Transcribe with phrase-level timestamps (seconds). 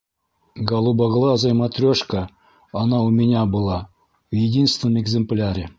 [0.67, 2.29] -Голубоглазая матрешка,
[2.73, 3.89] она у меня была...
[4.31, 5.69] в единственном экземпляре!